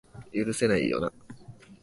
[0.33, 1.13] 許せないよな